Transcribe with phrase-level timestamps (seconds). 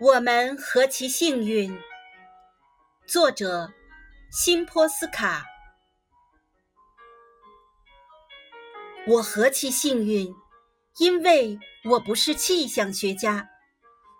[0.00, 1.72] 我们何其幸运！
[3.06, 3.72] 作者：
[4.28, 5.46] 辛波斯卡。
[9.06, 10.34] 我何其幸运，
[10.98, 11.56] 因为
[11.90, 13.48] 我不是气象学家，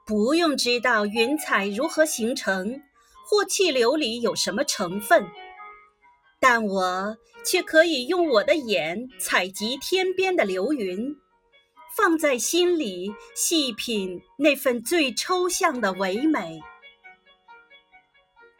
[0.07, 2.81] 不用知道云彩如何形成
[3.27, 5.27] 或气流里有什么成分，
[6.39, 11.17] 但我却可以用我的眼采集天边的流云。
[11.97, 16.61] 放在心里细品那份最抽象的唯美。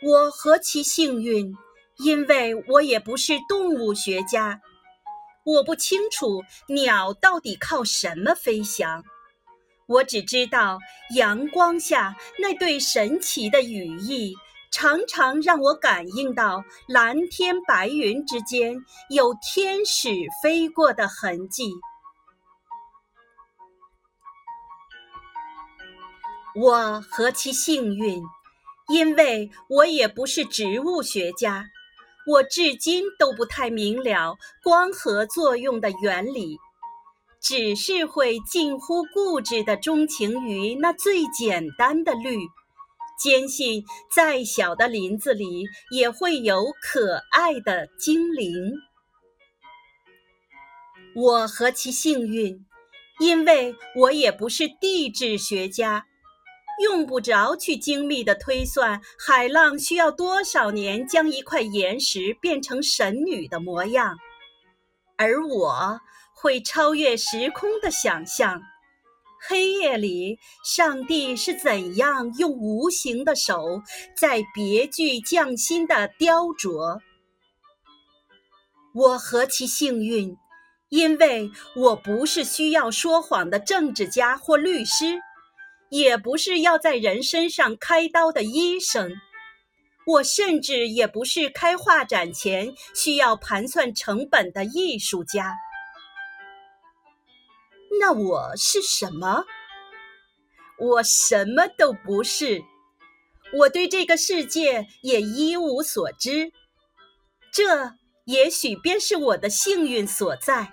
[0.03, 1.53] 我何其幸运，
[1.99, 4.61] 因为我也不是动物学家，
[5.45, 9.03] 我不清楚鸟到底靠什么飞翔。
[9.87, 10.79] 我只知道
[11.15, 14.35] 阳光下那对神奇的羽翼，
[14.71, 18.77] 常常让我感应到蓝天白云之间
[19.11, 20.09] 有天使
[20.43, 21.73] 飞过的痕迹。
[26.57, 28.23] 我何其幸运，
[28.89, 31.67] 因为我也不是植物学家，
[32.29, 36.57] 我至今都不太明了光合作用的原理，
[37.41, 42.39] 只是会近乎固执的钟情于那最简单的绿，
[43.19, 48.75] 坚信再小的林子里也会有可爱的精灵。
[51.17, 52.65] 我何其幸运，
[53.19, 56.07] 因为我也不是地质学家。
[56.83, 64.17] 用不着去精密的推算海浪需要多少年将一块岩石变成神女的模样，
[65.17, 66.01] 而我
[66.35, 68.61] 会超越时空的想象，
[69.49, 73.83] 黑夜里上帝是怎样用无形的手
[74.17, 76.99] 在别具匠心的雕琢。
[78.95, 80.37] 我何其幸运，
[80.89, 85.21] 因为我不是需要说谎的政治家或律师。
[85.95, 89.15] 也不是要在人身上开刀的医生，
[90.05, 95.55] 我甚至也不是开画展前需要盘算成本的艺术家。
[98.01, 99.45] 那我是什么？
[100.81, 102.65] 我什么都不是。
[103.53, 106.51] 我对这个世界也一无所知。
[107.53, 107.93] 这
[108.25, 110.73] 也许便是我的幸运所在。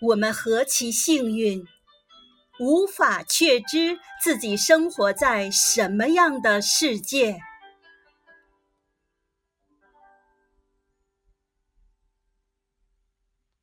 [0.00, 1.62] 我们何其幸运！
[2.62, 7.40] 无法确知自己生活在什么样的世界。